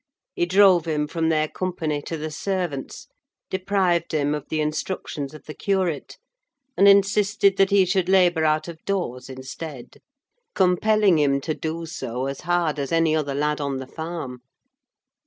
He 0.33 0.47
drove 0.47 0.85
him 0.87 1.05
from 1.07 1.29
their 1.29 1.47
company 1.47 2.01
to 2.07 2.17
the 2.17 2.31
servants, 2.31 3.07
deprived 3.51 4.13
him 4.15 4.33
of 4.33 4.47
the 4.49 4.59
instructions 4.59 5.31
of 5.35 5.43
the 5.45 5.53
curate, 5.53 6.17
and 6.75 6.87
insisted 6.87 7.57
that 7.57 7.69
he 7.69 7.85
should 7.85 8.09
labour 8.09 8.43
out 8.43 8.67
of 8.67 8.83
doors 8.83 9.29
instead; 9.29 9.97
compelling 10.55 11.19
him 11.19 11.39
to 11.41 11.53
do 11.53 11.85
so 11.85 12.25
as 12.25 12.41
hard 12.41 12.79
as 12.79 12.91
any 12.91 13.15
other 13.15 13.35
lad 13.35 13.61
on 13.61 13.77
the 13.77 13.85
farm. 13.85 14.39